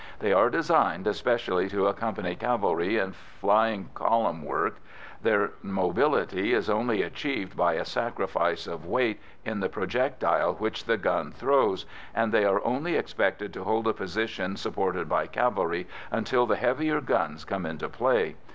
[0.17, 4.79] They are designed specially to accompany cavalry in flying column work;
[5.21, 10.97] their mobility is only achieved by a sacrifice of weight in the projectile which the
[10.97, 11.85] gun throws,
[12.15, 16.99] and they are only expected to hold a position supported by cavalry until the heavier
[16.99, 18.37] guns come into play.